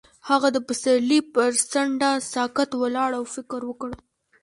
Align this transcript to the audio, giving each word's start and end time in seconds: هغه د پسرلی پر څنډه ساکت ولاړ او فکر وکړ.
هغه 0.29 0.47
د 0.55 0.57
پسرلی 0.67 1.19
پر 1.33 1.51
څنډه 1.71 2.11
ساکت 2.33 2.69
ولاړ 2.81 3.09
او 3.19 3.23
فکر 3.35 3.61
وکړ. 3.65 3.91